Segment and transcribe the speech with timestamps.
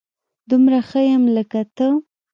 [0.49, 1.87] دومره ښه يم لکه ته